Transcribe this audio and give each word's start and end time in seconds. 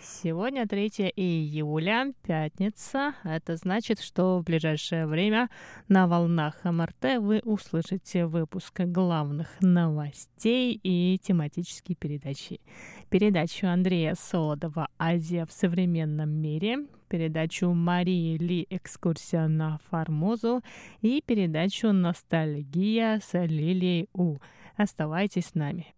Сегодня 0.00 0.66
3 0.66 1.12
июля, 1.16 2.12
пятница. 2.22 3.14
Это 3.24 3.56
значит, 3.56 4.00
что 4.00 4.38
в 4.38 4.44
ближайшее 4.44 5.06
время 5.06 5.50
на 5.88 6.06
волнах 6.06 6.62
МРТ 6.62 7.18
вы 7.18 7.40
услышите 7.44 8.26
выпуск 8.26 8.80
главных 8.80 9.48
новостей 9.60 10.78
и 10.82 11.18
тематические 11.20 11.96
передачи. 11.96 12.60
Передачу 13.10 13.66
Андрея 13.66 14.14
Солодова 14.14 14.88
«Азия 14.98 15.44
в 15.46 15.52
современном 15.52 16.30
мире», 16.30 16.86
передачу 17.08 17.72
Марии 17.72 18.38
Ли 18.38 18.66
«Экскурсия 18.70 19.48
на 19.48 19.78
Формозу» 19.90 20.62
и 21.00 21.22
передачу 21.26 21.92
«Ностальгия» 21.92 23.20
с 23.20 23.32
Лилией 23.36 24.08
У. 24.12 24.38
Оставайтесь 24.76 25.46
с 25.46 25.54
нами. 25.54 25.97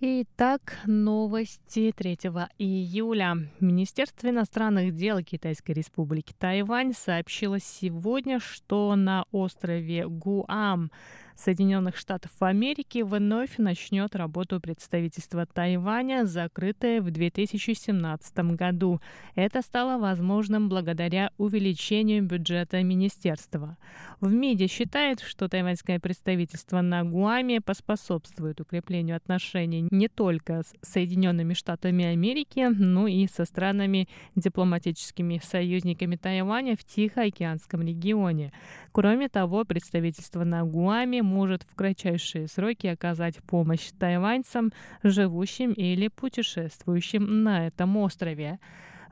Итак, 0.00 0.78
новости 0.86 1.92
3 1.96 2.18
июля. 2.58 3.36
Министерство 3.60 4.28
иностранных 4.28 4.92
дел 4.92 5.22
Китайской 5.22 5.70
республики 5.70 6.34
Тайвань 6.36 6.92
сообщило 6.92 7.60
сегодня, 7.60 8.40
что 8.40 8.96
на 8.96 9.24
острове 9.30 10.08
Гуам 10.08 10.90
Соединенных 11.36 11.96
Штатов 11.96 12.30
Америки 12.40 13.02
вновь 13.02 13.58
начнет 13.58 14.14
работу 14.14 14.60
представительства 14.60 15.46
Тайваня, 15.46 16.26
закрытое 16.26 17.00
в 17.00 17.10
2017 17.10 18.38
году. 18.56 19.00
Это 19.34 19.60
стало 19.62 19.98
возможным 19.98 20.68
благодаря 20.68 21.32
увеличению 21.36 22.22
бюджета 22.22 22.82
министерства. 22.82 23.76
В 24.20 24.32
МИДе 24.32 24.68
считает, 24.68 25.20
что 25.20 25.48
тайваньское 25.48 25.98
представительство 25.98 26.80
на 26.80 27.04
Гуаме 27.04 27.60
поспособствует 27.60 28.60
укреплению 28.60 29.16
отношений 29.16 29.88
не 29.90 30.08
только 30.08 30.62
с 30.62 30.74
Соединенными 30.82 31.54
Штатами 31.54 32.04
Америки, 32.04 32.68
но 32.70 33.08
и 33.08 33.26
со 33.26 33.44
странами 33.44 34.08
дипломатическими 34.36 35.40
союзниками 35.42 36.16
Тайваня 36.16 36.76
в 36.76 36.84
Тихоокеанском 36.84 37.82
регионе. 37.82 38.52
Кроме 38.92 39.28
того, 39.28 39.64
представительство 39.64 40.44
на 40.44 40.64
Гуаме 40.64 41.23
может 41.24 41.62
в 41.64 41.74
кратчайшие 41.74 42.46
сроки 42.46 42.86
оказать 42.86 43.42
помощь 43.42 43.90
тайваньцам, 43.98 44.72
живущим 45.02 45.72
или 45.72 46.08
путешествующим 46.08 47.42
на 47.42 47.66
этом 47.66 47.96
острове. 47.96 48.58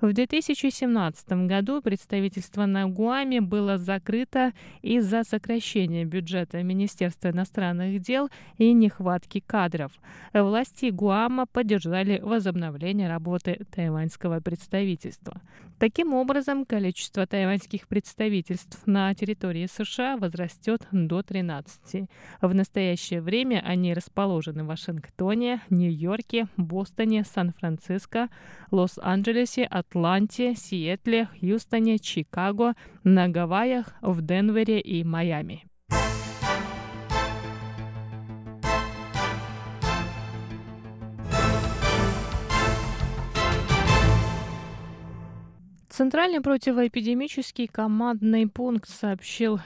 В 0.03 0.13
2017 0.13 1.47
году 1.47 1.81
представительство 1.81 2.67
на 2.67 2.89
Гуаме 2.89 3.41
было 3.41 3.79
закрыто 3.79 4.53
из-за 4.83 5.23
сокращения 5.23 6.05
бюджета 6.05 6.61
Министерства 6.65 7.29
иностранных 7.31 8.01
дел 8.01 8.29
и 8.59 8.73
нехватки 8.73 9.39
кадров. 9.39 9.93
Власти 10.35 10.91
Гуама 10.91 11.47
поддержали 11.47 12.19
возобновление 12.21 13.09
работы 13.09 13.65
тайваньского 13.71 14.41
представительства. 14.41 15.41
Таким 15.83 16.14
образом, 16.14 16.64
количество 16.64 17.27
тайваньских 17.27 17.88
представительств 17.88 18.80
на 18.86 19.12
территории 19.16 19.66
США 19.66 20.16
возрастет 20.16 20.86
до 20.92 21.25
13. 21.25 22.08
В 22.41 22.55
настоящее 22.55 23.20
время 23.20 23.61
они 23.66 23.92
расположены 23.92 24.62
в 24.62 24.69
Вашингтоне, 24.69 25.60
Нью-Йорке, 25.71 26.47
Бостоне, 26.56 27.25
Сан-Франциско, 27.25 28.28
Лос-Анджелесе, 28.71 29.65
Атланте, 29.65 30.54
Сиэтле, 30.54 31.28
Хьюстоне, 31.41 31.98
Чикаго, 31.98 32.75
на 33.03 33.26
Гавайях, 33.26 33.92
в 34.03 34.22
Денвере 34.22 34.78
и 34.78 35.03
Майами. 35.03 35.65
Центральный 45.92 46.41
противоэпидемический 46.41 47.66
командный 47.66 48.48
пункт 48.48 48.88
сообщил 48.88 49.60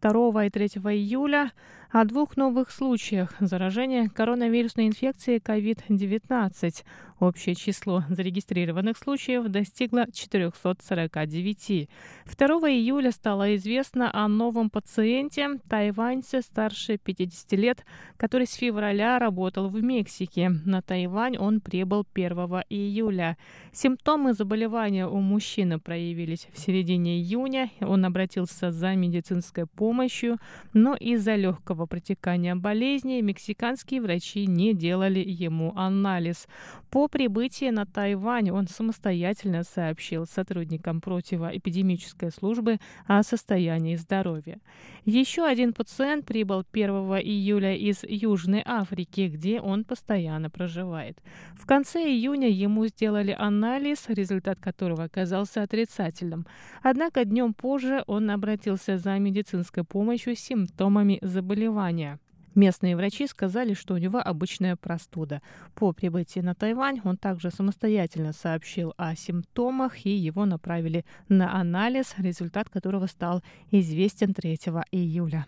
2 0.00 0.44
и 0.44 0.48
3 0.50 0.66
июля 0.66 1.50
о 1.90 2.04
двух 2.04 2.36
новых 2.36 2.70
случаях 2.70 3.34
заражения 3.40 4.08
коронавирусной 4.08 4.86
инфекцией 4.86 5.38
COVID-19. 5.38 6.84
Общее 7.22 7.54
число 7.54 8.02
зарегистрированных 8.08 8.98
случаев 8.98 9.46
достигло 9.46 10.06
449. 10.12 11.88
2 12.26 12.48
июля 12.68 13.12
стало 13.12 13.54
известно 13.54 14.10
о 14.12 14.26
новом 14.26 14.70
пациенте, 14.70 15.60
тайваньце 15.68 16.42
старше 16.42 16.98
50 16.98 17.52
лет, 17.52 17.86
который 18.16 18.48
с 18.48 18.54
февраля 18.54 19.20
работал 19.20 19.68
в 19.68 19.80
Мексике. 19.80 20.48
На 20.48 20.82
Тайвань 20.82 21.36
он 21.38 21.60
прибыл 21.60 22.04
1 22.12 22.32
июля. 22.68 23.36
Симптомы 23.70 24.34
заболевания 24.34 25.06
у 25.06 25.20
мужчины 25.20 25.78
проявились 25.78 26.48
в 26.52 26.58
середине 26.58 27.20
июня. 27.20 27.70
Он 27.80 28.04
обратился 28.04 28.72
за 28.72 28.96
медицинской 28.96 29.66
помощью, 29.66 30.38
но 30.72 30.96
из-за 30.96 31.36
легкого 31.36 31.86
протекания 31.86 32.56
болезни 32.56 33.20
мексиканские 33.20 34.00
врачи 34.00 34.44
не 34.46 34.74
делали 34.74 35.20
ему 35.24 35.72
анализ. 35.76 36.48
По 36.90 37.11
прибытии 37.12 37.70
на 37.70 37.84
Тайвань 37.84 38.50
он 38.50 38.66
самостоятельно 38.66 39.62
сообщил 39.62 40.26
сотрудникам 40.26 41.00
противоэпидемической 41.00 42.32
службы 42.32 42.78
о 43.06 43.22
состоянии 43.22 43.96
здоровья. 43.96 44.58
Еще 45.04 45.44
один 45.44 45.74
пациент 45.74 46.24
прибыл 46.24 46.64
1 46.72 46.90
июля 47.20 47.76
из 47.76 48.02
Южной 48.02 48.62
Африки, 48.64 49.30
где 49.32 49.60
он 49.60 49.84
постоянно 49.84 50.48
проживает. 50.48 51.18
В 51.54 51.66
конце 51.66 52.00
июня 52.02 52.48
ему 52.48 52.86
сделали 52.86 53.36
анализ, 53.38 54.06
результат 54.08 54.58
которого 54.58 55.04
оказался 55.04 55.62
отрицательным. 55.62 56.46
Однако 56.82 57.26
днем 57.26 57.52
позже 57.52 58.02
он 58.06 58.30
обратился 58.30 58.96
за 58.96 59.18
медицинской 59.18 59.84
помощью 59.84 60.34
с 60.34 60.40
симптомами 60.40 61.18
заболевания. 61.20 62.18
Местные 62.54 62.96
врачи 62.96 63.26
сказали, 63.26 63.74
что 63.74 63.94
у 63.94 63.98
него 63.98 64.18
обычная 64.18 64.76
простуда. 64.76 65.40
По 65.74 65.92
прибытии 65.92 66.40
на 66.40 66.54
Тайвань 66.54 67.00
он 67.04 67.16
также 67.16 67.50
самостоятельно 67.50 68.32
сообщил 68.32 68.92
о 68.96 69.14
симптомах 69.14 70.04
и 70.04 70.10
его 70.10 70.44
направили 70.44 71.04
на 71.28 71.58
анализ, 71.58 72.14
результат 72.18 72.68
которого 72.68 73.06
стал 73.06 73.42
известен 73.70 74.34
3 74.34 74.58
июля. 74.90 75.46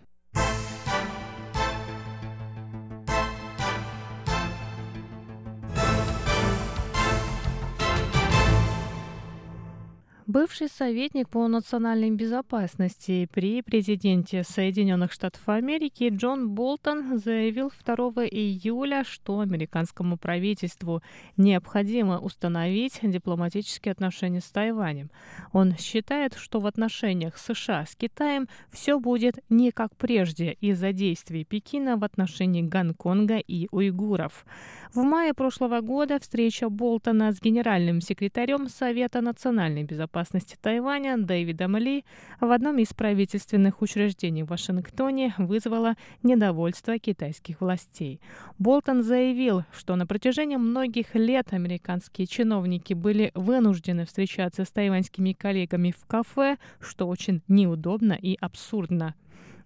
Бывший 10.26 10.68
советник 10.68 11.28
по 11.28 11.46
национальной 11.48 12.10
безопасности 12.10 13.28
при 13.30 13.60
президенте 13.60 14.42
Соединенных 14.42 15.12
Штатов 15.12 15.46
Америки 15.50 16.08
Джон 16.10 16.48
Болтон 16.48 17.18
заявил 17.18 17.70
2 17.84 17.94
июля, 18.28 19.04
что 19.04 19.40
американскому 19.40 20.16
правительству 20.16 21.02
необходимо 21.36 22.20
установить 22.20 23.00
дипломатические 23.02 23.92
отношения 23.92 24.40
с 24.40 24.50
Тайванем. 24.50 25.10
Он 25.52 25.76
считает, 25.76 26.32
что 26.36 26.58
в 26.58 26.66
отношениях 26.66 27.36
США 27.36 27.84
с 27.84 27.94
Китаем 27.94 28.48
все 28.72 28.98
будет 28.98 29.40
не 29.50 29.72
как 29.72 29.94
прежде 29.94 30.52
из-за 30.52 30.92
действий 30.92 31.44
Пекина 31.44 31.98
в 31.98 32.04
отношении 32.04 32.62
Гонконга 32.62 33.36
и 33.36 33.68
уйгуров. 33.72 34.46
В 34.94 35.02
мае 35.02 35.34
прошлого 35.34 35.82
года 35.82 36.18
встреча 36.18 36.70
Болтона 36.70 37.30
с 37.32 37.42
генеральным 37.42 38.00
секретарем 38.00 38.68
Совета 38.68 39.20
национальной 39.20 39.82
безопасности 39.82 40.13
безопасности 40.14 40.56
Тайваня 40.60 41.18
Дэвидом 41.18 41.76
Ли 41.76 42.04
в 42.40 42.50
одном 42.52 42.78
из 42.78 42.94
правительственных 42.94 43.82
учреждений 43.82 44.44
в 44.44 44.48
Вашингтоне 44.48 45.34
вызвало 45.38 45.94
недовольство 46.22 46.98
китайских 46.98 47.60
властей. 47.60 48.20
Болтон 48.58 49.02
заявил, 49.02 49.64
что 49.72 49.96
на 49.96 50.06
протяжении 50.06 50.56
многих 50.56 51.14
лет 51.14 51.52
американские 51.52 52.28
чиновники 52.28 52.94
были 52.94 53.32
вынуждены 53.34 54.06
встречаться 54.06 54.64
с 54.64 54.70
тайваньскими 54.70 55.32
коллегами 55.32 55.92
в 55.96 56.06
кафе, 56.06 56.58
что 56.80 57.08
очень 57.08 57.42
неудобно 57.48 58.12
и 58.12 58.36
абсурдно. 58.40 59.14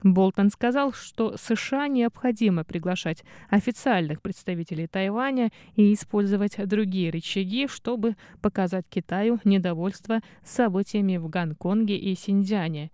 Болтон 0.03 0.51
сказал, 0.51 0.93
что 0.93 1.37
США 1.37 1.89
необходимо 1.89 2.65
приглашать 2.65 3.25
официальных 3.51 4.23
представителей 4.23 4.87
Тайваня 4.87 5.51
и 5.75 5.93
использовать 5.93 6.57
другие 6.69 7.11
рычаги, 7.11 7.67
чтобы 7.67 8.17
показать 8.41 8.87
Китаю 8.89 9.41
недовольство 9.45 10.21
событиями 10.45 11.17
в 11.17 11.29
Гонконге 11.29 11.97
и 11.97 12.15
Синьцзяне. 12.15 12.91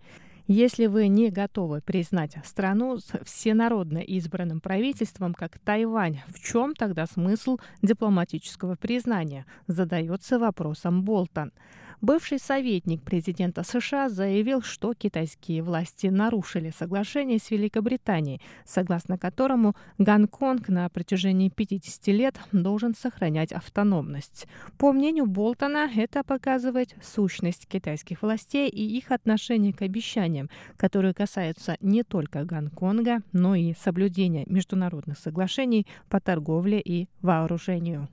Если 0.47 0.85
вы 0.85 1.07
не 1.07 1.31
готовы 1.31 1.81
признать 1.81 2.35
страну 2.43 2.99
с 2.99 3.11
всенародно 3.23 3.97
избранным 3.97 4.61
правительством, 4.61 5.33
как 5.33 5.57
Тайвань, 5.57 6.21
в 6.27 6.39
чем 6.39 6.75
тогда 6.75 7.07
смысл 7.07 7.57
дипломатического 7.81 8.75
признания? 8.75 9.47
Задается 9.65 10.37
вопросом 10.37 11.03
Болтон. 11.03 11.51
Бывший 12.01 12.39
советник 12.39 13.01
президента 13.03 13.63
США 13.63 14.09
заявил, 14.09 14.61
что 14.61 14.93
китайские 14.93 15.63
власти 15.63 16.07
нарушили 16.07 16.71
соглашение 16.77 17.39
с 17.39 17.51
Великобританией, 17.51 18.41
согласно 18.65 19.17
которому 19.17 19.75
Гонконг 19.97 20.67
на 20.69 20.89
протяжении 20.89 21.49
50 21.49 22.07
лет 22.07 22.39
должен 22.51 22.95
сохранять 22.95 23.51
автономность. 23.51 24.47
По 24.77 24.91
мнению 24.91 25.25
Болтона, 25.25 25.89
это 25.95 26.23
показывает 26.23 26.95
сущность 27.01 27.67
китайских 27.67 28.21
властей 28.21 28.69
и 28.69 28.97
их 28.97 29.11
отношение 29.11 29.73
к 29.73 29.81
обещаниям, 29.81 30.49
которые 30.77 31.13
касаются 31.13 31.77
не 31.81 32.03
только 32.03 32.43
Гонконга, 32.43 33.19
но 33.31 33.55
и 33.55 33.73
соблюдения 33.73 34.45
международных 34.47 35.17
соглашений 35.17 35.87
по 36.09 36.19
торговле 36.19 36.79
и 36.79 37.07
вооружению. 37.21 38.09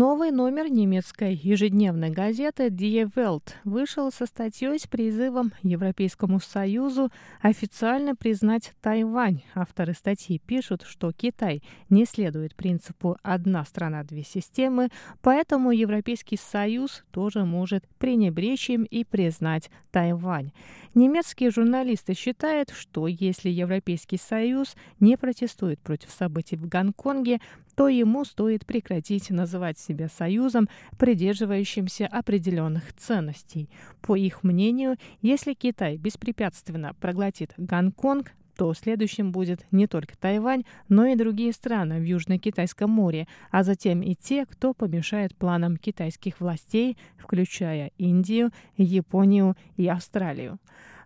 Новый 0.00 0.30
номер 0.30 0.70
немецкой 0.70 1.34
ежедневной 1.34 2.10
газеты 2.10 2.68
Die 2.68 3.12
Welt 3.16 3.54
вышел 3.64 4.12
со 4.12 4.26
статьей 4.26 4.78
с 4.78 4.86
призывом 4.86 5.52
Европейскому 5.64 6.38
Союзу 6.38 7.10
официально 7.42 8.14
признать 8.14 8.74
Тайвань. 8.80 9.42
Авторы 9.56 9.94
статьи 9.94 10.38
пишут, 10.38 10.84
что 10.86 11.10
Китай 11.10 11.64
не 11.90 12.04
следует 12.04 12.54
принципу 12.54 13.16
«одна 13.24 13.64
страна, 13.64 14.04
две 14.04 14.22
системы», 14.22 14.90
поэтому 15.20 15.72
Европейский 15.72 16.36
Союз 16.36 17.02
тоже 17.10 17.44
может 17.44 17.84
пренебречь 17.98 18.70
им 18.70 18.84
и 18.84 19.02
признать 19.02 19.68
Тайвань. 19.90 20.52
Немецкие 20.94 21.50
журналисты 21.50 22.14
считают, 22.14 22.70
что 22.70 23.08
если 23.08 23.48
Европейский 23.48 24.16
Союз 24.16 24.76
не 25.00 25.16
протестует 25.16 25.80
против 25.80 26.10
событий 26.10 26.54
в 26.54 26.68
Гонконге, 26.68 27.40
то 27.78 27.86
ему 27.86 28.24
стоит 28.24 28.66
прекратить 28.66 29.30
называть 29.30 29.78
себя 29.78 30.08
союзом, 30.08 30.68
придерживающимся 30.98 32.08
определенных 32.08 32.92
ценностей. 32.94 33.70
По 34.00 34.16
их 34.16 34.42
мнению, 34.42 34.96
если 35.22 35.54
Китай 35.54 35.96
беспрепятственно 35.96 36.94
проглотит 36.94 37.52
Гонконг, 37.56 38.32
то 38.56 38.74
следующим 38.74 39.30
будет 39.30 39.64
не 39.70 39.86
только 39.86 40.18
Тайвань, 40.18 40.64
но 40.88 41.06
и 41.06 41.14
другие 41.14 41.52
страны 41.52 42.00
в 42.00 42.02
Южно-Китайском 42.02 42.90
море, 42.90 43.28
а 43.52 43.62
затем 43.62 44.02
и 44.02 44.16
те, 44.16 44.44
кто 44.44 44.74
помешает 44.74 45.36
планам 45.36 45.76
китайских 45.76 46.40
властей, 46.40 46.98
включая 47.16 47.92
Индию, 47.96 48.50
Японию 48.76 49.56
и 49.76 49.86
Австралию. 49.86 50.58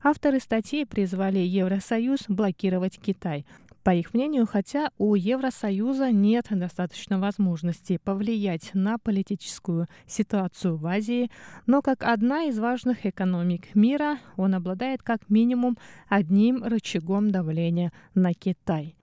Авторы 0.03 0.41
статьи 0.41 0.87
призвали 0.87 1.39
Евросоюз 1.39 2.25
блокировать 2.29 2.99
Китай. 2.99 3.45
По 3.83 3.93
их 3.93 4.15
мнению, 4.15 4.47
хотя 4.47 4.91
у 4.97 5.17
Евросоюза 5.17 6.13
нет 6.13 6.47
достаточно 6.51 7.19
возможностей 7.19 7.99
повлиять 7.99 8.71
на 8.75 8.97
политическую 8.99 9.89
ситуацию 10.07 10.77
в 10.77 10.87
Азии, 10.87 11.31
но 11.67 11.83
как 11.83 12.05
одна 12.05 12.45
из 12.45 12.59
важных 12.61 13.07
экономик 13.07 13.75
мира 13.75 14.19
он 14.37 14.55
обладает 14.55 15.03
как 15.03 15.29
минимум 15.29 15.77
одним 16.09 16.63
рычагом 16.63 17.33
давления 17.33 17.93
на 18.15 18.35
Китай. 18.35 18.95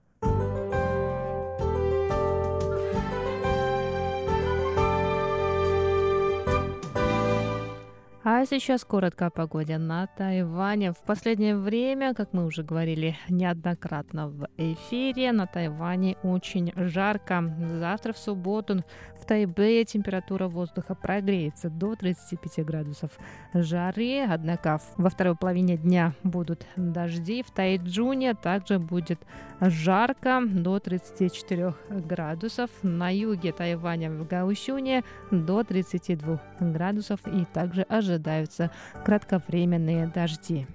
А 8.22 8.44
сейчас 8.44 8.84
коротко 8.84 9.26
о 9.26 9.30
погоде 9.30 9.78
на 9.78 10.06
Тайване. 10.06 10.92
В 10.92 10.98
последнее 10.98 11.56
время, 11.56 12.12
как 12.12 12.34
мы 12.34 12.44
уже 12.44 12.62
говорили 12.62 13.16
неоднократно 13.30 14.28
в 14.28 14.46
эфире, 14.58 15.32
на 15.32 15.46
Тайване 15.46 16.18
очень 16.22 16.70
жарко. 16.76 17.42
Завтра 17.78 18.12
в 18.12 18.18
субботу 18.18 18.84
в 19.18 19.24
Тайбэе 19.24 19.86
температура 19.86 20.48
воздуха 20.48 20.94
прогреется 20.94 21.70
до 21.70 21.96
35 21.96 22.62
градусов 22.66 23.10
жары. 23.54 24.26
Однако 24.28 24.82
во 24.98 25.08
второй 25.08 25.34
половине 25.34 25.78
дня 25.78 26.12
будут 26.22 26.66
дожди. 26.76 27.42
В 27.42 27.50
Тайджуне 27.50 28.34
также 28.34 28.78
будет 28.78 29.20
жарко 29.62 30.42
до 30.44 30.78
34 30.78 31.74
градусов. 31.88 32.68
На 32.82 33.08
юге 33.08 33.52
Тайваня 33.52 34.10
в 34.10 34.26
Гаусюне 34.26 35.04
до 35.30 35.64
32 35.64 36.38
градусов 36.60 37.20
и 37.26 37.46
также 37.46 37.80
ожидается 37.82 38.10
ожидаются 38.20 38.70
кратковременные 39.04 40.06
дожди. 40.06 40.66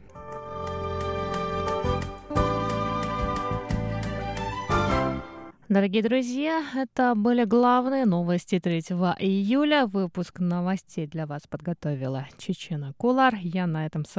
Дорогие 5.68 6.04
друзья, 6.04 6.64
это 6.76 7.16
были 7.16 7.44
главные 7.44 8.06
новости 8.06 8.60
3 8.60 8.80
июля. 9.20 9.88
Выпуск 9.88 10.40
новостей 10.40 11.08
для 11.08 11.26
вас 11.26 11.48
подготовила 11.50 12.28
Чечена 12.38 12.94
Кулар. 12.98 13.36
Я 13.42 13.66
на 13.66 13.86
этом 13.88 14.06